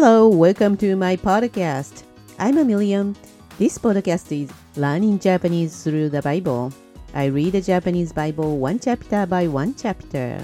[0.00, 2.04] Hello, welcome to my podcast.
[2.38, 3.16] I'm Million.
[3.58, 6.70] This podcast is learning Japanese through the Bible.
[7.14, 10.40] I read the Japanese Bible one chapter by one chapter.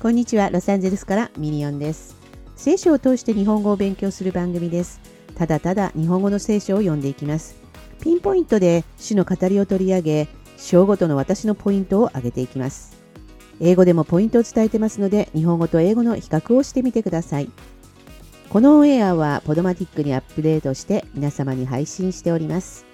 [0.00, 2.16] こんにちは、ロサンゼルスからミリオンです。
[2.56, 4.98] 聖書を通して日本語を勉強する番組です。
[5.34, 7.54] ただただ日本語の聖書を読んでいきます。
[8.00, 12.96] ピンポイントで主の語りを取り上げ、章ごとの私のポイントを上げていきます。
[13.60, 17.50] 英語でもポイントを伝えてますので、日本語と英語の比較をしてみてください。
[18.50, 22.86] このオンエアはポドマティックにアップデートして皆様に配信しております。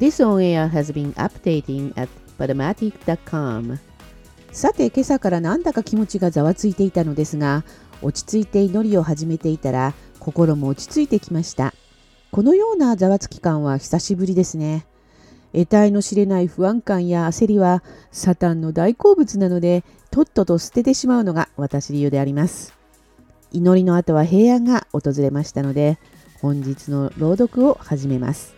[0.00, 2.08] This on air has been updating at
[2.40, 3.78] podomatic.com
[4.50, 7.62] さて今朝からなんだか気持ちがざわついていたのですが
[8.02, 11.72] 落ち着いて祈りを始めていたら心も落ち着いてきました。
[12.32, 14.86] このようなざわつき感は久しぶりですね。
[15.52, 22.74] 得体の知れない不安感や焦りはサタンの大好物なのでとっとと捨ててしまうのが私流であります。
[23.52, 25.98] 祈りの後は平安が訪れましたので
[26.40, 28.54] 本日の朗読を始めます。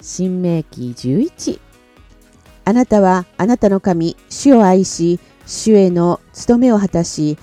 [0.00, 1.60] 新明記11
[2.64, 7.38] あなたはあなたの神主を愛し主への務めを果たし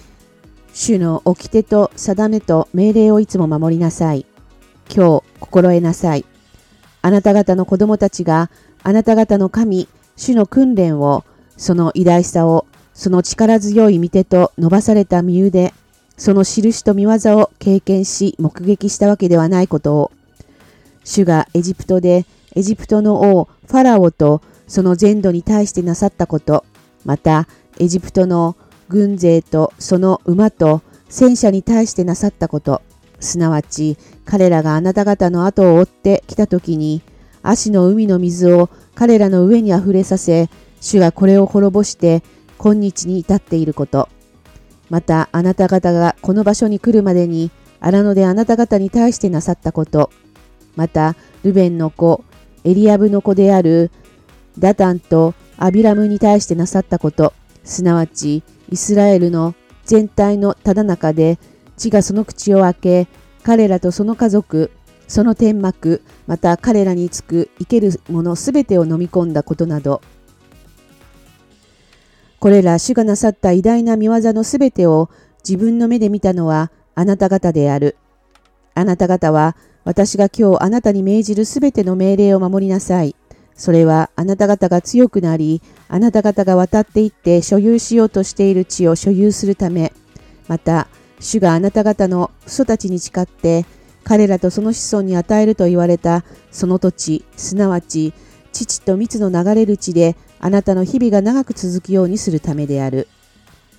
[0.74, 4.26] 主の掟と定めと命令をいつも守りなさい。
[4.94, 6.26] 今日心得なさい。
[7.02, 8.50] あなた方の子供たちが
[8.84, 11.24] あなた方の神主の訓練を
[11.58, 15.74] その偉大さをその力強い御手と伸ばされた身腕
[16.18, 20.12] その印と見業を経験し目撃したわけではないことを。
[21.04, 26.66] 主がエジプトでエジプトの王ファラオとその全土に対してなさったこと、
[27.04, 27.48] また
[27.80, 28.56] エジプトの
[28.90, 32.82] 軍勢とその馬と戦車に対してなさったこと、
[33.20, 37.02] すなわち彼らがあなた方の後を追ってきた時に、
[37.44, 40.50] 足の海の水を彼らの上にあふれさせ、
[40.82, 42.24] 主がこれを滅ぼして
[42.58, 44.10] 今日に至っていること、
[44.90, 50.12] またあなた方がこの場所に来るまでに荒野であなた方に対してなさったこと、
[50.76, 52.24] またルベンの子、
[52.64, 53.92] エリアブの子である
[54.58, 57.34] ダタンとアビラムに対してなさったこと、
[57.64, 59.56] すなわちイスラエルの
[59.86, 61.38] 全体のただ中で
[61.78, 63.08] 地がその口を開け、
[63.44, 64.72] 彼らとその家族、
[65.08, 70.02] その天幕、また彼らにつく生けるものすべてを飲み込んだことなど、
[72.46, 75.10] これら主がなさった偉大な見業のすべてを
[75.44, 77.98] 自分の目で見たのはあなた方である。
[78.76, 83.16] あなた方は私が今日あなたに命じるすべての命令を守りなさい。
[83.56, 89.92] それはあなた方が強くなり、あなた方が渡っていって所有しようとしている地を所有するため、
[90.48, 90.88] また、
[91.20, 93.66] 主があなた方の父たちに誓って、
[94.04, 98.14] 彼らとその子孫に与えると言われたその土地、すなわち、
[98.54, 103.08] 父と蜜の流れる地であなたの日々が長く続くようにするためである。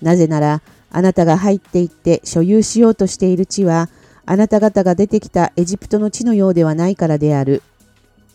[0.02, 3.88] なぜなら、あなたが入っていって所有しようとしている地は、
[4.24, 7.62] あなた方が出てきたエジプトの地のようではないからである。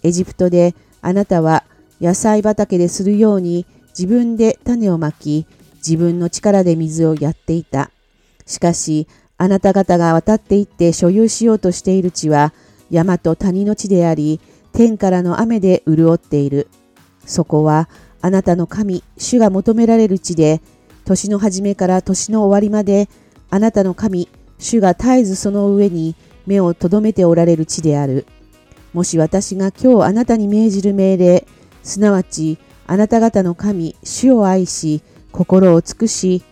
[0.03, 1.63] エジプトであなたは
[1.99, 5.45] 野菜畑でするように自分で種をまき、
[5.77, 7.91] 自分の力で水をやっていた。
[8.45, 9.07] しかし、
[9.37, 12.53] あなた方が渡っていって所有しようとしている地は
[12.91, 14.39] 山と谷の地であり、
[14.71, 16.67] 天からの雨で潤っている。
[17.25, 17.89] そこは
[18.21, 20.61] あなたの神、主が求められる地で、
[21.05, 23.09] 年の初めから年の終わりまで、
[23.49, 26.15] あなたの神、主が絶えずその上に
[26.45, 28.25] 目をとどめておられる地である。
[28.93, 31.47] もし私が今日あなたに命じる命令、
[31.83, 35.01] すなわちあなた方の神、主を愛し、
[35.31, 36.43] 心を尽くし、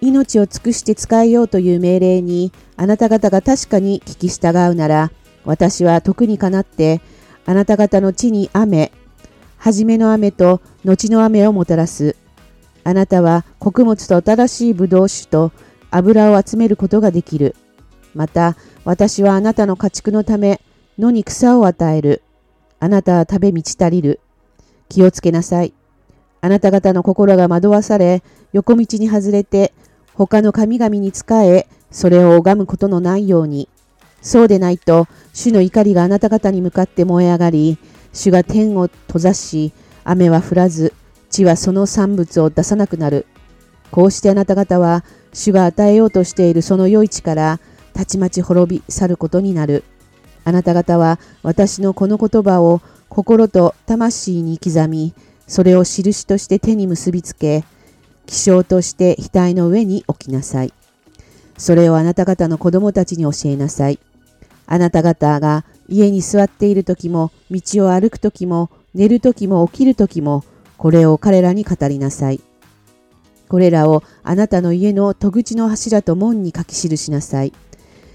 [0.00, 5.10] 命を尽くして使えようという命令にあなた方が確かに聞き従うなら、
[5.44, 7.00] 私は特にかなって
[7.46, 8.92] あなた方の地に雨、
[9.56, 12.16] 初めの雨と後の雨をもたらす。
[12.84, 15.52] あなたは穀物と新しいブドウ酒と
[15.90, 17.56] 油を集めることができる。
[18.14, 20.60] また、私はあなたの家畜のため、
[20.98, 22.22] 野に草を与える。
[22.78, 24.20] あなたは食べ満ち足りる。
[24.88, 25.74] 気をつけなさい。
[26.40, 28.22] あなた方の心が惑わされ、
[28.52, 29.72] 横道に外れて、
[30.14, 33.68] 他の神々に仕え、それを拝むことのないように。
[34.22, 37.78] そうでないと、主の怒りがあなた方に向かって燃え上がり、
[38.12, 39.72] 主が天を閉ざし、
[40.04, 40.92] 雨は降らず、
[41.30, 43.26] 地はその産物を出さなくなる。
[43.90, 47.60] こうしてあなた方は、主が与えようとしているその余市から
[47.92, 49.84] たちまち滅び去ることになる。
[50.44, 55.12] あなた方は私のこの言葉を心と魂に刻み、
[55.46, 57.64] それを印として手に結びつけ、
[58.26, 60.72] 気象として額の上に置きなさい。
[61.58, 63.98] それをあなた方の子供たちに教えなさい。
[64.66, 70.44] あなた方が家に座っている時も、道を歩く時も、寝る時も起きる時も、
[70.76, 72.40] これを彼らに語りなさい。
[73.48, 77.52] これらをあなたの家の戸口の柱と門に書き記しなさい。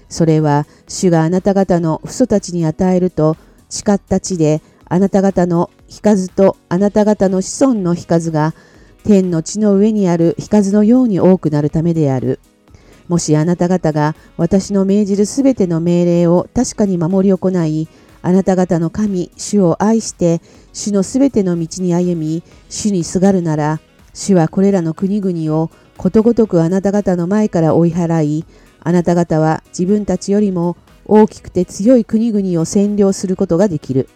[0.08, 3.36] それは主があなた方の父祖たちに与えると
[3.70, 8.52] 誓った地であなた方の日数とあなた方の子孫の日数が
[9.04, 12.40] 天の地の上にある日数のように多くなるためである。
[13.08, 17.88] もしあなた方が私の命じるすべての命令を確かに守り行い、
[18.22, 20.40] あなた方の神、主を愛して、
[20.72, 23.80] 主のすべての道に歩み、主にすがるなら、
[24.14, 28.44] 主はこれらの国々をことごとくあなた方の前から追い払い、
[28.80, 34.08] あなた方は自分たちよりも大きくて強い国々を占領することができる。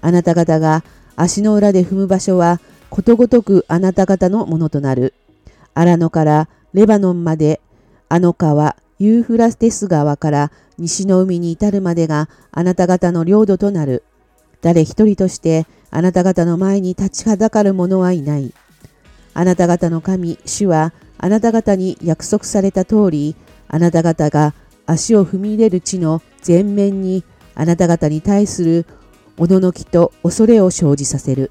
[0.00, 0.84] あなた方が
[1.16, 5.14] 足の裏で踏む場所はことごとくあなた方のものとなる。
[5.74, 7.60] アラノからレバノンまで、
[8.08, 14.02] あの川、ユーフラテス川から西の海に至るまでがあなた方の領土となる。
[14.62, 18.54] 誰一人としてあなた方の前に立ちはだかる者はいない。
[19.34, 23.36] あなた方の神、主はあなた方に約束された通り、
[23.68, 24.54] あなた方が
[24.86, 28.86] 足を踏み入れる地の前面にあなた方に対する
[29.36, 31.50] おののきと恐れを生じさせる。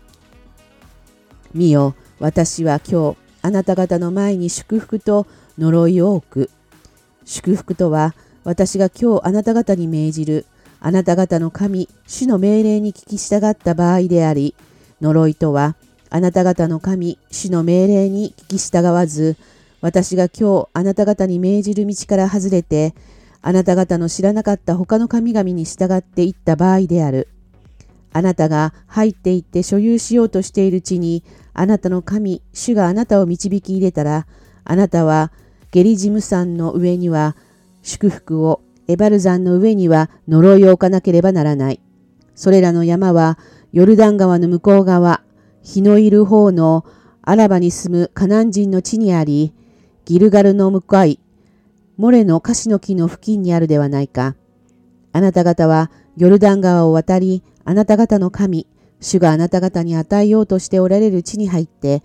[1.53, 5.27] 見よ、私は今日、あなた方の前に祝福と
[5.57, 6.50] 呪いを置く。
[7.25, 10.45] 祝福とは、私が今日あなた方に命じる、
[10.80, 14.56] あなた方の神、主の命令に聞き従った場合であり、
[15.01, 15.75] 呪いとは、
[16.09, 19.36] あなた方の神、主の命令に聞き従わず、
[19.81, 22.94] 私が今日あなた方に命じる道から外れて、
[23.42, 27.27] あなた方の知らなかった他の神々に従っていった場合である。
[28.13, 34.25] あなたが入っていって所有しようとしている地に、あなたの神、主があなたを導き入れたら、
[34.63, 35.31] あなたは
[35.72, 37.36] ゲリジム山の上には
[37.81, 41.80] 祝福を、エバル山の上には呪いを置かなければならない。
[42.36, 43.38] それらの山は、
[43.74, 45.22] ヨルダン川の向こう側、
[45.62, 46.86] 日のいる方の
[47.22, 49.54] アラバに住むカナン人の地にあり、
[50.06, 51.19] ギルガルの向かい、
[51.98, 54.36] モレのカシの木の付近にあるではないか。
[55.12, 58.68] あなた方はヨルダン川を渡り、あなた方の神、
[59.00, 62.04] 主があなた方に与えようとしておられる地に入って、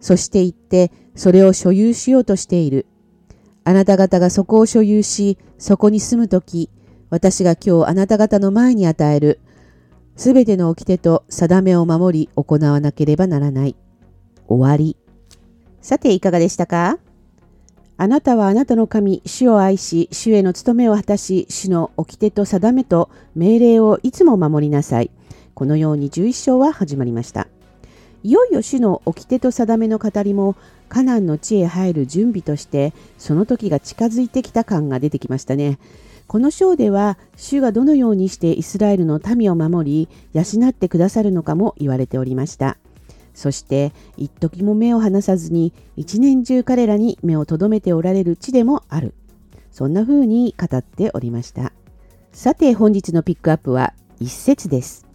[0.00, 2.86] そして行って、それを所有しようとしている。
[3.64, 6.70] あなた方がそこを所有し、そこに住むとき、
[7.10, 9.40] 私が今日あなた方の前に与える、
[10.16, 13.76] すべての掟と定めを守り行わなければならない。
[14.48, 14.96] 終わり。
[15.82, 16.98] さて、いかがでしたか？
[17.96, 25.10] あなたはあなたの神、主を愛し、主への務めを果たし、主の掟と定めと命令をいつも守りなさい。
[25.52, 27.46] このように11章は始まりました。
[28.22, 30.56] いよいよ主の掟と定めの語りも、
[30.88, 35.78] カナンの地へ入る準備として、その時が近づいてきた感が出てきましたね。
[36.26, 42.76] この章では、主がどのようにしてイスラエルの民を守り、養ってくださるのかも言われておりました。
[43.34, 49.14] そして一時も目を離さずに一年中彼らに目を留めておられる地でもある。
[49.70, 51.72] そんな風に語っておりました。
[52.32, 55.06] さて本日のピックアップは一節です。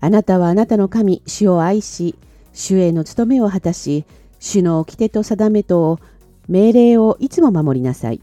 [0.00, 2.14] あなたはあなたの神、主を愛し、
[2.56, 4.06] 主への務めを果たし、
[4.40, 6.00] 主の掟と定めと
[6.48, 8.20] 命令をいつも守りなさい。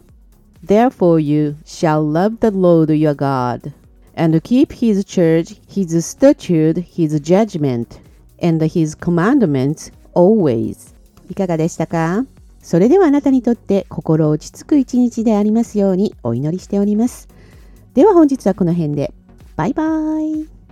[0.65, 3.71] Therefore you shall love the Lord your God,
[4.15, 8.01] and keep his church, his statute, his judgment,
[8.41, 10.95] and his commandments always
[11.29, 12.25] いかがでしたか
[12.59, 17.27] それではあなたにとって心落ち着く一日でありますようにお祈りしております。
[17.93, 19.13] では本日はこの辺で。
[19.55, 19.83] バイバ
[20.21, 20.62] イ。